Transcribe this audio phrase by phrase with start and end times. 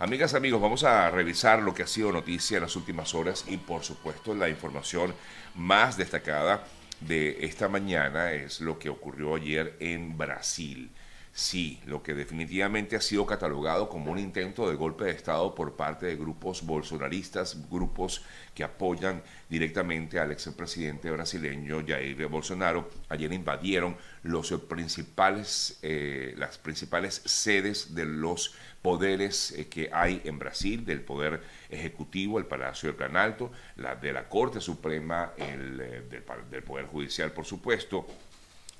[0.00, 3.56] Amigas, amigos, vamos a revisar lo que ha sido noticia en las últimas horas y
[3.56, 5.12] por supuesto la información
[5.56, 6.62] más destacada
[7.00, 10.92] de esta mañana es lo que ocurrió ayer en Brasil.
[11.38, 15.76] Sí, lo que definitivamente ha sido catalogado como un intento de golpe de Estado por
[15.76, 18.24] parte de grupos bolsonaristas, grupos
[18.56, 22.90] que apoyan directamente al expresidente brasileño Jair Bolsonaro.
[23.08, 30.40] Ayer invadieron los principales, eh, las principales sedes de los poderes eh, que hay en
[30.40, 35.80] Brasil, del Poder Ejecutivo, el Palacio del Plan Alto, la de la Corte Suprema, el,
[35.80, 36.02] eh,
[36.50, 38.08] del Poder Judicial, por supuesto,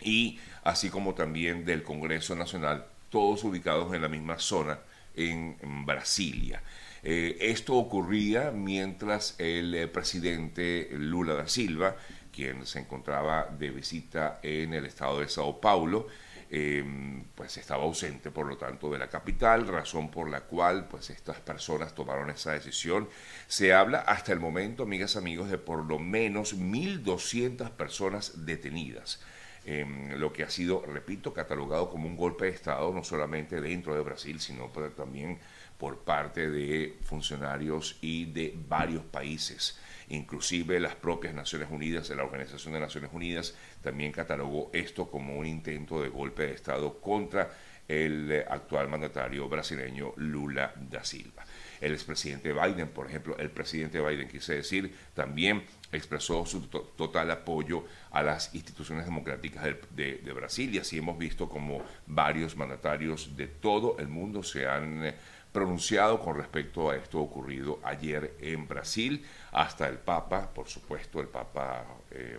[0.00, 4.78] y así como también del Congreso Nacional, todos ubicados en la misma zona
[5.14, 5.56] en,
[5.86, 6.62] Brasilia.
[7.02, 11.96] Eh, esto ocurría mientras el eh, presidente Lula da Silva,
[12.32, 16.06] quien se encontraba de visita en el estado de Sao Paulo,
[16.50, 21.10] em, pues estaba ausente, por lo tanto, de la capital, razón por la cual pues
[21.10, 23.08] estas personas tomaron esa decisión.
[23.48, 29.20] Se habla hasta el momento, amigas, amigos, de por lo menos 1.200 personas detenidas.
[29.70, 33.94] Em, lo que ha sido, repito, catalogado como un golpe de Estado, no solamente dentro
[33.94, 35.38] de Brasil, sino también
[35.76, 39.78] por parte de funcionarios y de varios países.
[40.08, 45.44] Inclusive las propias Naciones Unidas, la Organización de Naciones Unidas, también catalogó esto como un
[45.44, 47.50] intento de golpe de Estado contra
[47.86, 51.44] el eh, actual mandatario brasileño Lula da Silva.
[51.80, 57.84] El expresidente Biden, por ejemplo, el presidente Biden, quise decir, también expresó su total apoyo
[58.10, 60.74] a las instituciones democráticas de, Brasil.
[60.74, 65.14] Y así hemos visto como varios mandatarios de todo el mundo se han eh,
[65.52, 71.28] pronunciado con respecto a esto ocurrido ayer en Brasil, hasta el Papa, por supuesto, el
[71.28, 72.38] Papa eh,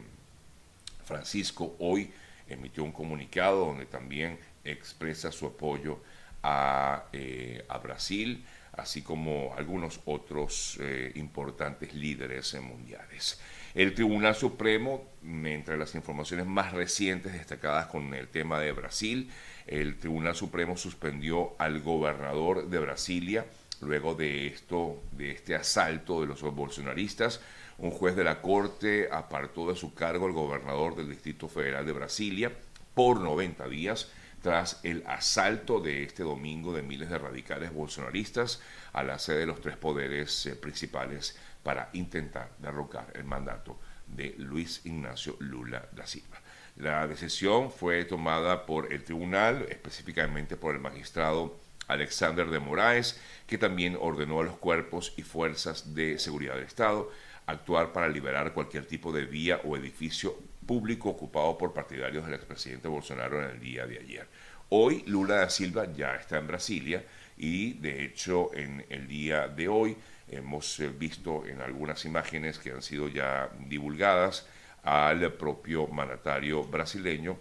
[1.04, 2.12] Francisco hoy
[2.48, 6.00] emitió un comunicado donde también expresa su apoyo
[6.44, 8.46] a, eh, a Brasil
[8.80, 13.40] así como algunos otros eh, importantes líderes mundiales.
[13.76, 19.30] El Tribunal Supremo, entre las informaciones más recientes destacadas con el tema de Brasil,
[19.68, 23.46] el Tribunal Supremo suspendió al gobernador de Brasilia
[23.82, 27.42] luego de esto, de este asalto de los bolsonaristas.
[27.78, 31.94] Un juez de la Corte apartó de su cargo al gobernador del Distrito Federal de
[31.94, 32.52] Brasilia
[32.94, 38.62] por 90 días tras el asalto de este domingo de miles de radicales bolsonaristas
[38.94, 44.36] a la sede de los tres poderes eh, principales para intentar derrocar el mandato de
[44.38, 46.42] Luis Ignacio Lula da Silva.
[46.78, 53.58] La decisión fue tomada por el tribunal, específicamente por el magistrado Alexander de Moraes, que
[53.58, 57.12] también ordenó a los cuerpos y fuerzas de seguridad del Estado
[57.50, 60.38] actuar para liberar cualquier tipo de vía o edificio
[60.70, 64.28] público ocupado por partidarios del expresidente Bolsonaro en el día de ayer.
[64.70, 67.04] Hoy Lula da Silva ya está en Brasilia
[67.38, 69.98] y de hecho en el día de hoy
[70.28, 74.46] hemos eh, visto en algunas imágenes que han sido ya divulgadas
[74.84, 77.40] al propio mandatario brasileño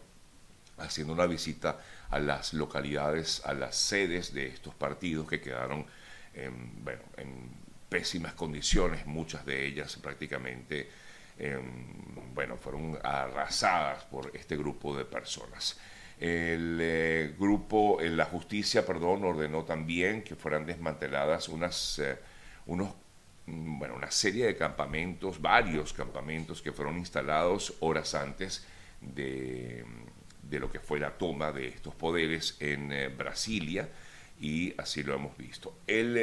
[0.78, 5.84] haciendo una visita a las localidades, a las sedes de estos partidos que quedaron
[6.32, 6.80] en,
[7.90, 10.88] pésimas condiciones, muchas de ellas prácticamente
[11.38, 11.62] Em,
[12.38, 15.76] bueno, fueron arrasadas por este grupo de personas.
[16.20, 22.16] El eh, grupo, la justicia, perdón, ordenó también que fueran desmanteladas unas, eh,
[22.66, 22.94] unos,
[23.46, 28.64] mm, bueno, una serie de campamentos, varios campamentos que fueron instalados horas antes
[29.00, 29.84] de,
[30.40, 33.88] de lo que fue la toma de estos poderes en eh, Brasilia
[34.40, 35.78] y así lo hemos visto.
[35.88, 36.16] El,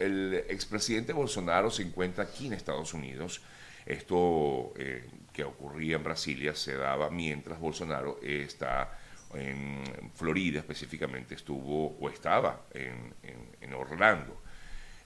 [0.00, 3.42] el expresidente Bolsonaro se encuentra aquí en Estados Unidos
[3.86, 8.98] esto eh, que ocurría en Brasilia se daba mientras Bolsonaro está
[9.34, 14.42] en Florida específicamente, estuvo o estaba en, Orlando.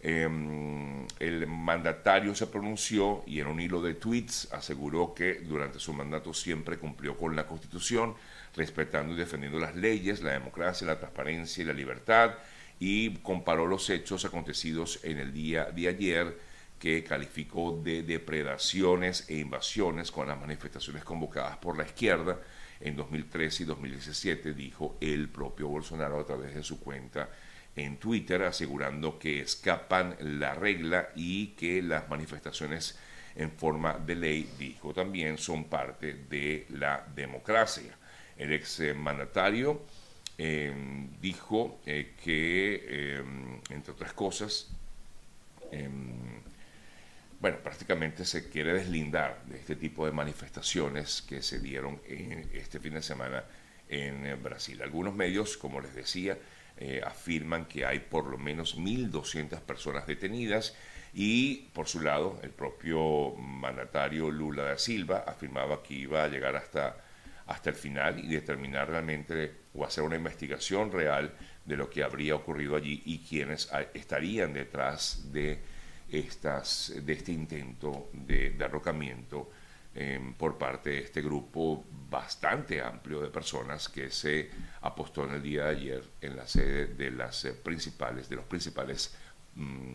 [0.00, 5.92] Em, el mandatario se pronunció y en un hilo de tweets aseguró que durante su
[5.92, 8.14] mandato siempre cumplió con la Constitución,
[8.54, 12.34] respetando y defendiendo las leyes, la democracia, la transparencia y la libertad,
[12.78, 16.38] y comparó los hechos acontecidos en el día de ayer
[16.78, 22.40] que calificó de depredaciones e invasiones con las manifestaciones convocadas por la izquierda
[22.80, 27.30] en 2013 y 2017, dijo el propio Bolsonaro a través de su cuenta
[27.74, 32.98] en Twitter, asegurando que escapan la regla y que las manifestaciones
[33.34, 37.94] en forma de ley, dijo también, son parte de la democracia.
[38.36, 39.82] El ex mandatario
[40.38, 40.74] eh,
[41.20, 43.24] dijo eh, que, eh,
[43.70, 44.68] entre otras cosas,
[45.70, 46.40] em,
[47.40, 52.00] bueno, prácticamente se quiere deslindar de este tipo de manifestaciones que se dieron
[52.52, 53.44] este fin de semana
[53.88, 54.82] en eh, Brasil.
[54.82, 56.38] Algunos medios, como les decía,
[56.78, 60.74] eh, afirman que hay por lo menos 1.200 personas detenidas
[61.14, 66.56] y por su lado el propio mandatario Lula da Silva afirmaba que iba a llegar
[66.56, 66.96] hasta,
[67.46, 71.32] hasta el final y determinar realmente o hacer una investigación real
[71.64, 75.60] de lo que habría ocurrido allí y quiénes estarían detrás de,
[76.08, 79.50] de este intento de derrocamiento
[79.98, 84.50] Em, por parte de este grupo bastante amplio de personas que se
[84.82, 88.44] apostó en el día de ayer en la sede de las eh, principales, de los
[88.44, 89.16] principales
[89.54, 89.94] mm,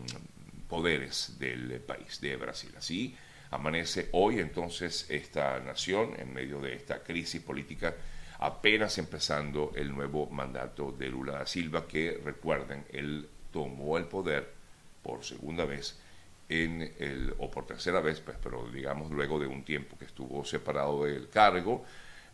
[0.68, 2.74] poderes del país, de Brasil.
[2.76, 3.16] Así
[3.52, 7.94] amanece hoy entonces esta nación en medio de esta crisis política,
[8.40, 14.52] apenas empezando el nuevo mandato de Lula da Silva, que recuerden, él tomó el poder
[15.00, 16.01] por segunda vez
[16.48, 20.44] en el, o por tercera vez, pues, pero digamos luego de un tiempo que estuvo
[20.44, 21.84] separado del cargo,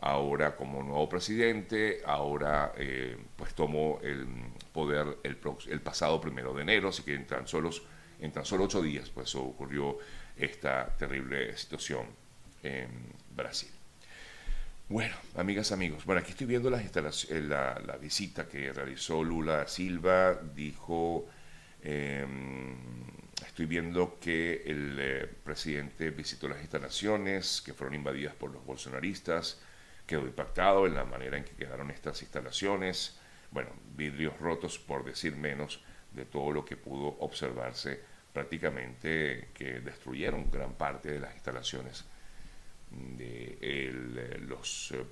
[0.01, 4.25] ahora como nuevo presidente, ahora eh, pues tomó el
[4.73, 7.69] poder el, pasado primero de enero, así que en tan, solo,
[8.19, 9.97] en tan solo ocho días pues ocurrió
[10.37, 12.05] esta terrible situación
[12.63, 12.89] en
[13.35, 13.69] Brasil.
[14.87, 16.81] Bueno, amigas, amigos, bueno, aquí estoy viendo la,
[17.29, 21.27] la, la visita que realizó Lula Silva, dijo...
[21.81, 22.25] Eh,
[23.45, 29.61] Estoy viendo que el eh, presidente visitó las instalaciones que fueron invadidas por los bolsonaristas,
[30.05, 33.17] quedó impactado en la manera en que quedaron estas instalaciones,
[33.51, 35.81] bueno, vidrios rotos por decir menos
[36.11, 38.01] de todo lo que pudo observarse
[38.33, 42.05] prácticamente que destruyeron gran parte de las instalaciones
[42.91, 45.05] de eh, los, eh,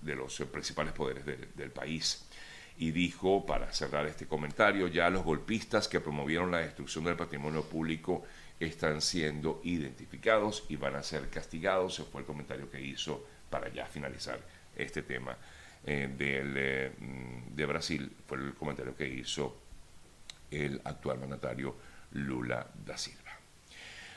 [0.00, 2.26] de los principales poderes del país
[2.76, 7.62] y dijo, para cerrar este comentario, ya los golpistas que promovieron la destrucción del patrimonio
[7.64, 8.24] público
[8.58, 11.98] están siendo identificados y van a ser castigados.
[12.00, 14.40] Ese fue el comentario que hizo para ya finalizar
[14.74, 15.36] este tema
[15.86, 16.92] eh, eh,
[17.48, 18.10] de Brasil.
[18.26, 19.56] Fue el comentario que hizo
[20.50, 21.76] el actual mandatario
[22.12, 23.20] Lula da Silva.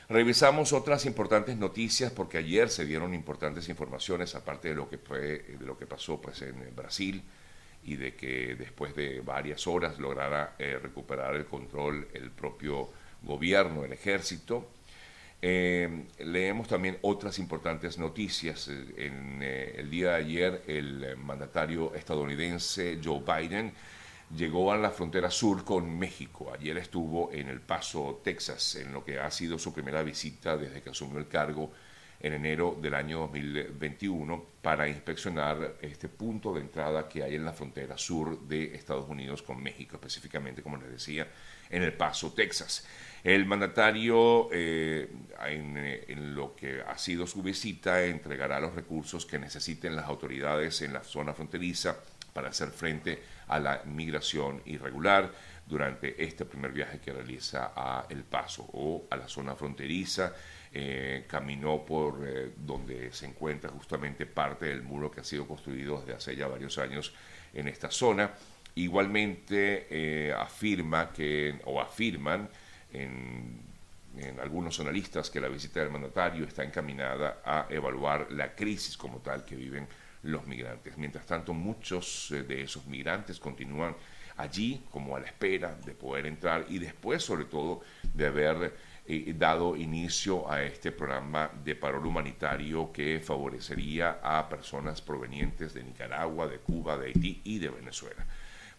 [0.08, 5.20] Revisamos otras importantes noticias porque ayer se dieron importantes informaciones aparte de lo que fue
[5.20, 7.22] de lo que pasó pues en Brasil
[7.88, 12.90] y de que después de varias horas lograra eh, recuperar el control el propio
[13.22, 14.68] gobierno, el ejército.
[15.40, 18.68] Eh, leemos también otras importantes noticias.
[18.68, 23.72] En eh, el día de ayer, el mandatario estadounidense Joe Biden
[24.36, 26.52] llegó a la frontera sur con México.
[26.52, 30.82] Ayer estuvo en El Paso, Texas, en lo que ha sido su primera visita desde
[30.82, 31.72] que asumió el cargo
[32.20, 37.52] en enero del año 2021 para inspeccionar este punto de entrada que hay en la
[37.52, 41.28] frontera sur de Estados Unidos con México, específicamente, como les decía,
[41.70, 42.86] en El Paso, Texas.
[43.22, 45.08] El mandatario, eh,
[45.46, 50.92] en, lo que ha sido su visita, entregará los recursos que necesiten las autoridades en
[50.92, 51.98] la zona fronteriza
[52.32, 55.32] para hacer frente a la migración irregular
[55.68, 60.32] durante este primer viaje que realiza a El Paso o a la zona fronteriza
[60.72, 66.00] eh, caminó por eh, donde se encuentra justamente parte del muro que ha sido construido
[66.00, 67.12] desde hace ya varios años
[67.52, 68.32] en esta zona.
[68.74, 72.48] Igualmente eh, afirma que, o afirman
[72.92, 73.60] en,
[74.16, 79.18] en algunos analistas que la visita del mandatario está encaminada a evaluar la crisis como
[79.18, 79.86] tal que viven
[80.22, 80.96] los migrantes.
[80.96, 83.94] Mientras tanto, muchos de esos migrantes continúan
[84.38, 87.82] allí como a la espera de poder entrar y después, sobre todo,
[88.14, 88.74] de haber
[89.36, 96.46] dado inicio a este programa de paro humanitario que favorecería a personas provenientes de Nicaragua,
[96.46, 98.26] de Cuba, de Haití y de Venezuela.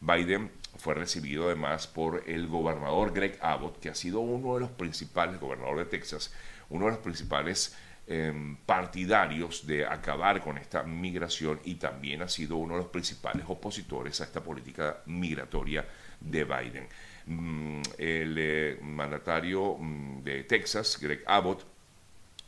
[0.01, 4.71] Biden fue recibido además por el gobernador Greg Abbott, que ha sido uno de los
[4.71, 6.31] principales, gobernador de Texas,
[6.69, 7.75] uno de los principales
[8.09, 13.45] em, partidarios de acabar con esta migración y también ha sido uno de los principales
[13.47, 15.85] opositores a esta política migratoria
[16.19, 16.87] de Biden.
[17.27, 21.63] Mm, el eh, mandatario mm, de Texas, Greg Abbott,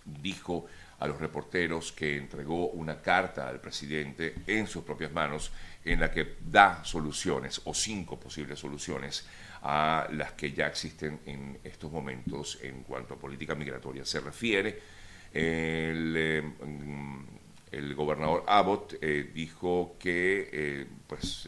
[0.04, 0.66] dijo
[1.00, 5.52] a los reporteros que entregó una carta al presidente en sus propias manos
[5.84, 9.26] en la que da soluciones o cinco posibles soluciones
[9.64, 15.01] a las que ya existen en estos momentos en cuanto a política migratoria se refiere.
[15.34, 21.48] El, eh, mm, gobernador Abbott eh, dijo que pues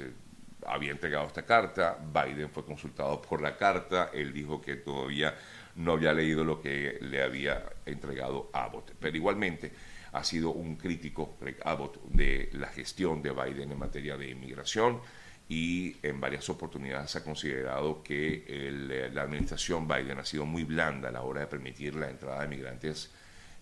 [0.65, 5.35] había entregado esta carta, Biden fue consultado por la carta, él dijo que todavía
[5.75, 9.71] no había leído lo que le había entregado Abbott, pero igualmente
[10.13, 15.01] ha sido un crítico, Greg Abbott, de la gestión de Biden en materia de inmigración
[15.49, 21.11] y en varias oportunidades ha considerado que la administración Biden ha sido muy blanda a
[21.11, 23.11] la hora de permitir la entrada de migrantes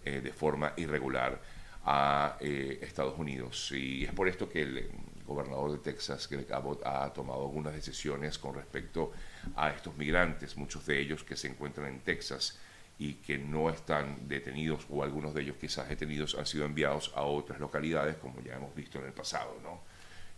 [0.06, 1.42] eh, de forma irregular
[1.86, 3.72] a eh, Estados Unidos.
[3.72, 4.90] Y es por esto que el
[5.26, 9.12] gobernador de Texas, Greg Abbott, ha tomado algunas decisiones con respecto
[9.56, 12.60] a estos migrantes, muchos de ellos que se encuentran en Texas
[13.00, 17.24] y que no están detenidos, o algunos de ellos quizás detenidos, han sido enviados a
[17.24, 19.82] otras localidades, como ya hemos visto en el pasado, ¿no?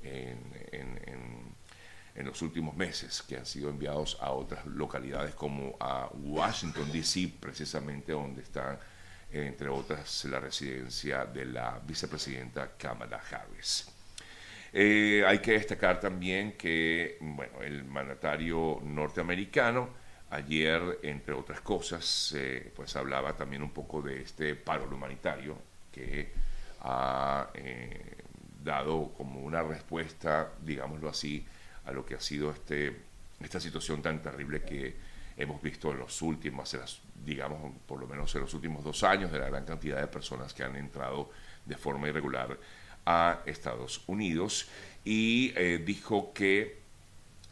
[0.01, 0.39] en,
[2.15, 7.33] en los últimos meses, que han sido enviados a otras localidades como a Washington, D.C.,
[7.39, 8.79] precisamente donde está,
[9.33, 13.89] entre otras, la residencia de la vicepresidenta Kamala Harris.
[14.71, 19.89] Eh, hay que destacar también que bueno, el mandatario norteamericano
[20.29, 25.57] ayer, entre otras cosas, eh, pues hablaba también un poco de este paro humanitario
[25.91, 26.31] que
[26.81, 28.17] ha eh,
[28.63, 31.45] dado como una respuesta, digámoslo así,
[31.85, 32.95] a lo que ha sido este,
[33.41, 34.95] esta situación tan terrible que
[35.37, 36.75] hemos visto en los últimos,
[37.25, 40.53] digamos, por lo menos en los últimos dos años, de la gran cantidad de personas
[40.53, 41.29] que han entrado
[41.65, 42.57] de forma irregular
[43.05, 44.69] a Estados Unidos.
[45.03, 46.81] Y eh, dijo que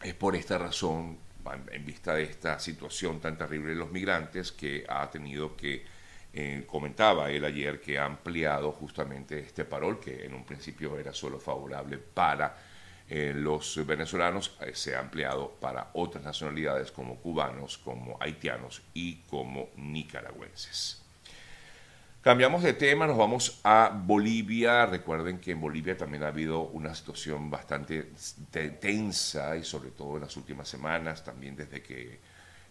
[0.02, 1.18] es por esta razón,
[1.72, 5.84] en vista de esta situación tan terrible de los migrantes, que ha tenido que,
[6.34, 11.14] eh, comentaba él ayer, que ha ampliado justamente este parol, que en un principio era
[11.14, 12.71] solo favorable para
[13.14, 19.16] eh, los venezolanos eh, se ha ampliado para otras nacionalidades como cubanos, como haitianos y
[19.24, 21.02] como nicaragüenses.
[22.22, 24.86] Cambiamos de tema, nos vamos a Bolivia.
[24.86, 28.14] Recuerden que en Bolivia también ha habido una situación bastante
[28.80, 32.18] tensa y sobre todo en las últimas semanas, también desde que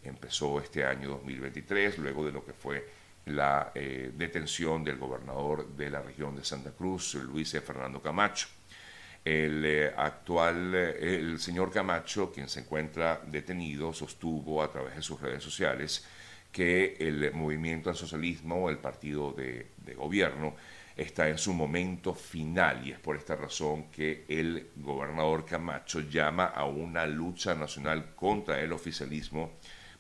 [0.03, 2.89] empezó este año 2023, luego de lo que fue
[3.27, 8.60] la eh, detención del gobernador de la región de Santa Cruz, Luis Fernando Camacho.
[9.25, 15.03] El eh, actual, eh, el señor Camacho, quien se encuentra detenido, sostuvo a través de
[15.03, 16.07] sus redes sociales
[16.51, 20.55] que el movimiento al socialismo, el partido de, de gobierno,
[20.97, 26.47] está en su momento final y es por esta razón que el gobernador Camacho llama
[26.47, 29.53] a una lucha nacional contra el oficialismo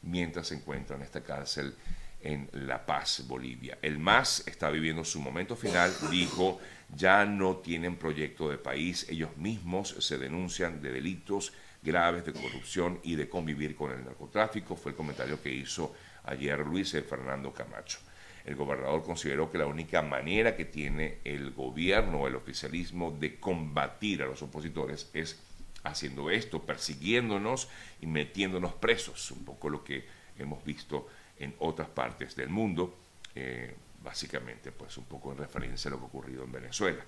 [0.03, 1.75] mientras se encuentra en esta cárcel
[2.23, 3.79] en La Paz, Bolivia.
[3.83, 6.61] El MAS está viviendo su momento final, dijo,
[6.95, 13.01] ya no tienen proyecto de país, ellos mismos se denuncian de delitos graves de corrupción
[13.03, 17.99] y de convivir con el narcotráfico, fue el comentario que hizo ayer Luis Fernando Camacho.
[18.45, 24.23] El gobernador consideró que la única manera que tiene el gobierno, el oficialismo, de combatir
[24.23, 25.39] a los opositores es
[25.85, 27.69] haciendo esto, persiguiéndonos
[28.01, 30.07] y metiéndonos presos, un poco lo que
[30.39, 31.09] hemos visto
[31.41, 32.97] en otras partes del mundo,
[33.35, 37.03] eh, básicamente pues un poco en referencia a lo que ha ocurrido en Venezuela.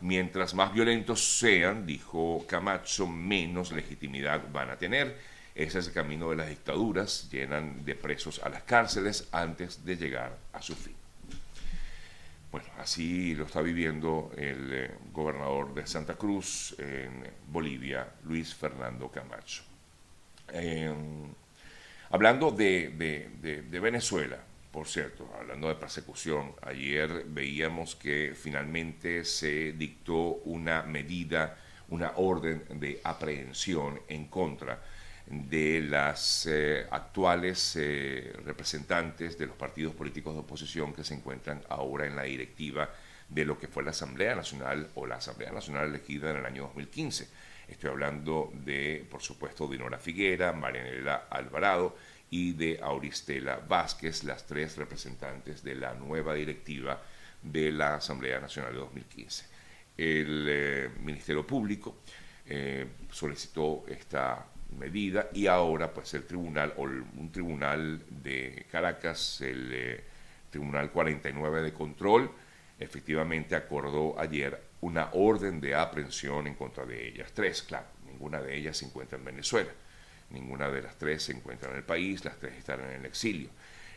[0.00, 5.16] Mientras más violentos sean, dijo Camacho, menos legitimidad van a tener.
[5.54, 9.96] Ese es el camino de las dictaduras, llenan de presos a las cárceles antes de
[9.96, 10.94] llegar a su fin.
[12.50, 19.10] Bueno, así lo está viviendo el eh, gobernador de Santa Cruz en Bolivia, Luis Fernando
[19.10, 19.62] Camacho.
[22.10, 24.38] Hablando de, Venezuela,
[24.72, 31.58] por cierto, hablando de persecución, ayer veíamos que finalmente se dictó una medida,
[31.90, 34.82] una orden de aprehensión en contra
[35.26, 41.60] de las eh, actuales eh, representantes de los partidos políticos de oposición que se encuentran
[41.68, 42.88] ahora en la directiva
[43.28, 46.62] de lo que fue la Asamblea Nacional o la Asamblea Nacional elegida en el año
[46.64, 47.28] 2015.
[47.68, 51.96] Estoy hablando de, por supuesto, Dinora Figuera, Marianela Alvarado
[52.30, 57.02] y de Auristela Vázquez, las tres representantes de la nueva directiva
[57.42, 59.44] de la Asamblea Nacional de 2015.
[59.96, 61.98] El eh, Ministerio Público
[62.46, 64.46] eh, solicitó esta
[64.78, 70.04] medida y ahora pues el tribunal o un tribunal de Caracas, el eh,
[70.50, 72.30] Tribunal 49 de Control,
[72.78, 77.32] efectivamente acordó ayer una orden de aprehensión en contra de ellas.
[77.34, 79.70] Tres, claro, ninguna de ellas se encuentra en Venezuela.
[80.30, 83.48] Ninguna de las tres se encuentra en el país, las tres están en el exilio.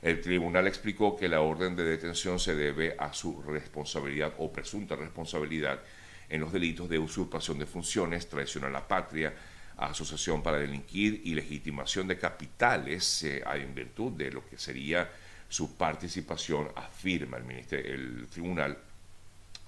[0.01, 4.95] El tribunal explicó que la orden de detención se debe a su responsabilidad o presunta
[4.95, 5.79] responsabilidad
[6.27, 9.33] en los delitos de usurpación de funciones, traición a la patria,
[9.77, 15.09] asociación para delinquir y legitimación de capitales eh, en virtud de lo que sería
[15.51, 18.77] su participación, afirma el, ministerio, el tribunal,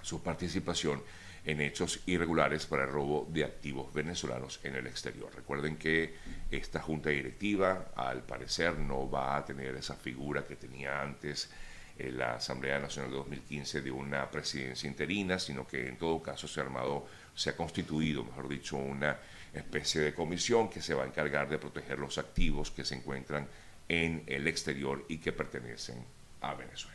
[0.00, 1.02] su participación
[1.44, 5.30] en hechos irregulares para el robo de activos venezolanos en el exterior.
[5.36, 6.14] Recuerden que
[6.50, 11.50] esta junta directiva, al parecer, no va a tener esa figura que tenía antes
[11.98, 16.48] en la Asamblea Nacional de 2015 de una presidencia interina, sino que en todo caso
[16.48, 19.18] se ha armado, se ha constituido, mejor dicho, una
[19.52, 23.46] especie de comisión que se va a encargar de proteger los activos que se encuentran
[23.88, 26.04] en el exterior y que pertenecen
[26.40, 26.94] a Venezuela.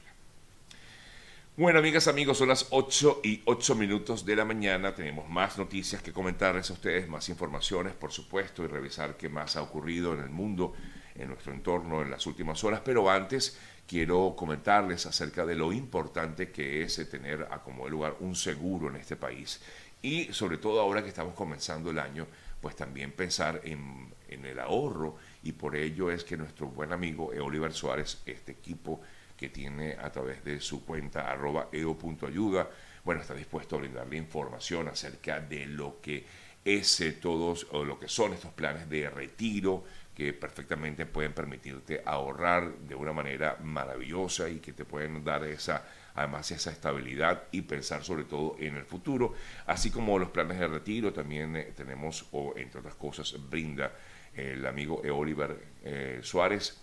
[1.60, 4.96] Bueno, amigas, amigos, son las 8 y 8 minutos de la mañana.
[4.96, 9.58] Tenemos más noticias que comentarles a ustedes, más informaciones, por supuesto, y revisar qué más
[9.58, 10.72] ha ocurrido en el mundo,
[11.15, 12.79] en nuestro entorno en las últimas horas.
[12.86, 18.38] Pero antes quiero comentarles acerca de lo importante que es tener a como lugar un
[18.38, 19.60] seguro en este país.
[20.01, 22.25] Y sobre todo ahora que estamos comenzando el año,
[22.62, 25.17] pues también pensar en, en el ahorro.
[25.43, 29.01] Y por ello es que nuestro buen amigo Oliver Suárez, este equipo,
[29.38, 32.69] que tiene a través de su cuenta arroba eo.ayuda.
[33.05, 36.25] Bueno, está dispuesto a brindarle información acerca de lo que
[36.65, 42.74] es todos o lo que son estos planes de retiro que perfectamente pueden permitirte ahorrar
[42.79, 48.03] de una manera maravillosa y que te pueden dar esa además esa estabilidad y pensar
[48.03, 49.34] sobre todo en el futuro,
[49.67, 53.93] así como los planes de retiro también eh, tenemos o entre otras cosas brinda
[54.36, 55.12] el amigo e.
[55.12, 56.77] Oliver eh, Suárez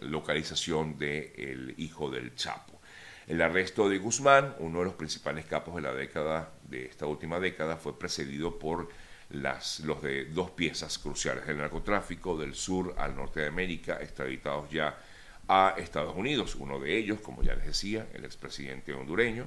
[0.00, 2.80] localización del hijo del Chapo.
[3.26, 7.38] El arresto de Guzmán, uno de los principales capos de la década, de esta última
[7.38, 8.88] década, fue precedido por
[9.30, 14.70] las, los de dos piezas cruciales del narcotráfico del sur al norte de América, extraditados
[14.70, 14.98] ya
[15.48, 16.54] a Estados Unidos.
[16.56, 19.46] Uno de ellos, como ya les decía, el expresidente hondureño,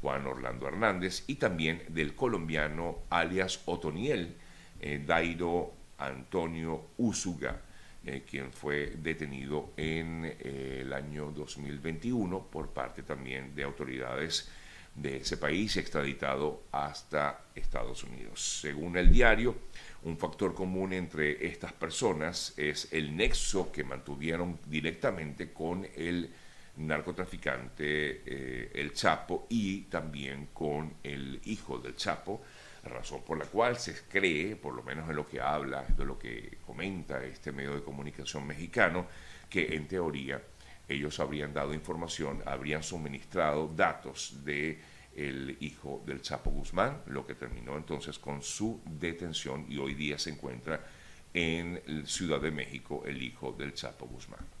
[0.00, 4.36] Juan Orlando Hernández, y también del colombiano alias Otoniel,
[4.80, 7.60] eh, Dairo Antonio Usuga,
[8.04, 14.48] eh, quien fue detenido en eh, el año 2021 por parte también de autoridades
[14.94, 18.60] de ese país y extraditado hasta Estados Unidos.
[18.60, 19.56] Según el diario,
[20.04, 26.30] un factor común entre estas personas es el nexo que mantuvieron directamente con el
[26.76, 32.42] narcotraficante eh, El Chapo y también con el hijo del Chapo,
[32.84, 36.18] razón por la cual se cree, por lo menos en lo que habla, de lo
[36.18, 39.06] que comenta este medio de comunicación mexicano,
[39.48, 40.40] que en teoría
[40.88, 44.78] ellos habrían dado información, habrían suministrado datos de
[45.16, 50.18] el hijo del Chapo Guzmán, lo que terminó entonces con su detención y hoy día
[50.18, 50.84] se encuentra
[51.32, 54.55] en Ciudad de México el hijo del Chapo Guzmán.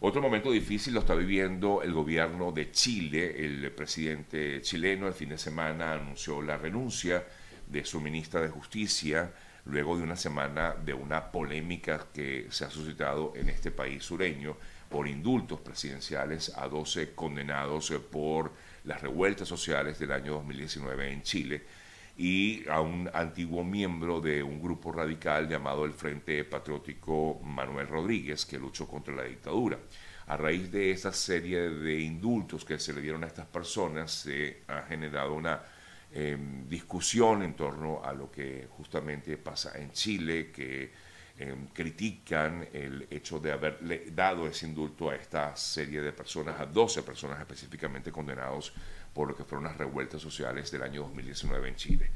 [0.00, 3.44] Otro momento difícil lo está viviendo el gobierno de Chile.
[3.44, 7.24] El presidente chileno el fin de semana anunció la renuncia
[7.66, 9.32] de su ministra de Justicia
[9.66, 14.56] luego de una semana de una polémica que se ha suscitado en este país sureño
[14.90, 18.52] por indultos presidenciales a 12 condenados por
[18.84, 21.62] las revueltas sociales del año 2019 en Chile
[22.16, 28.46] y a un antiguo miembro de un grupo radical llamado el Frente Patriótico Manuel Rodríguez,
[28.46, 29.78] que luchó contra la dictadura.
[30.26, 34.62] A raíz de esa serie de indultos que se le dieron a estas personas, se
[34.68, 35.60] ha generado una
[36.12, 40.92] em, discusión en torno a lo que justamente pasa en Chile, que
[41.38, 46.66] em, critican el hecho de haberle dado ese indulto a esta serie de personas, a
[46.66, 48.72] 12 personas específicamente condenados
[49.12, 52.10] por lo que fueron las revueltas sociales del año 2019 en Chile.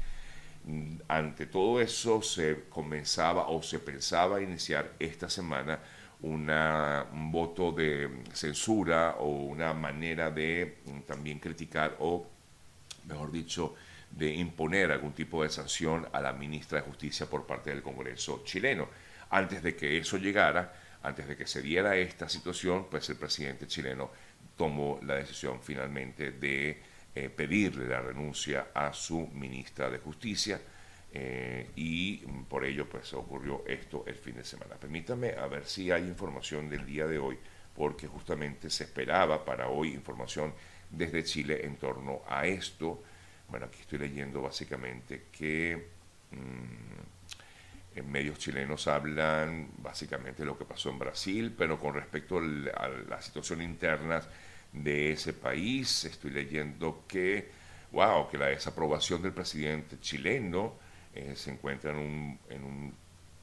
[0.65, 5.79] Mm, ante todo eso se comenzaba o se pensaba iniciar esta semana
[6.21, 12.27] una, un voto de censura o una manera de mm, también criticar o,
[13.07, 13.75] mejor dicho,
[14.11, 18.41] de imponer algún tipo de sanción a la ministra de Justicia por parte del Congreso
[18.43, 18.87] chileno.
[19.29, 23.67] Antes de que eso llegara, antes de que se diera esta situación, pues el presidente
[23.67, 24.11] chileno
[24.57, 26.81] tomó la decisión finalmente de
[27.15, 30.59] eh, pedirle la renuncia a su ministra de Justicia
[31.11, 34.75] eh, y por ello pues ocurrió esto el fin de semana.
[34.75, 37.37] Permítame a ver si hay información del día de hoy,
[37.75, 40.53] porque justamente se esperaba para hoy información
[40.89, 43.01] desde Chile en torno a esto.
[43.47, 45.87] Bueno, aquí estoy leyendo básicamente que
[46.31, 47.18] mm,
[47.95, 53.21] en medios chilenos hablan básicamente lo que pasó en Brasil, pero con respecto a la
[53.21, 54.21] situación interna
[54.71, 57.49] de ese país, estoy leyendo que,
[57.91, 60.75] wow, que la desaprobación del presidente chileno
[61.13, 62.93] eh, se encuentra en un, en un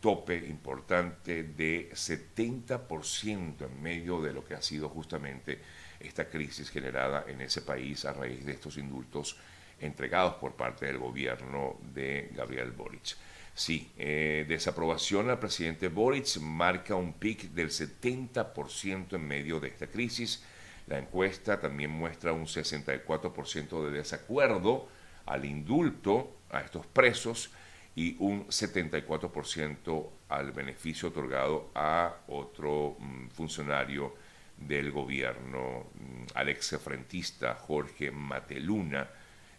[0.00, 5.58] tope importante de 70% en medio de lo que ha sido justamente
[5.98, 9.36] esta crisis generada en ese país a raíz de estos indultos
[9.80, 13.16] entregados por parte del gobierno de Gabriel Boric.
[13.54, 19.86] Sí, eh, desaprobación al presidente Boric marca un pic del 70% en medio de esta
[19.86, 20.44] crisis.
[20.86, 24.88] La encuesta también muestra un 64% de desacuerdo
[25.24, 27.50] al indulto a estos presos
[27.94, 34.14] y un 74% al beneficio otorgado a otro mm, funcionario
[34.58, 39.08] del gobierno, mm, al exfrentista Jorge Mateluna,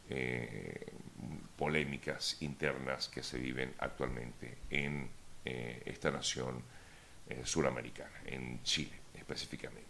[0.09, 0.93] eh,
[1.55, 5.09] polémicas internas que se viven actualmente en
[5.45, 6.61] eh, esta nación
[7.29, 9.86] eh, suramericana, en Chile específicamente.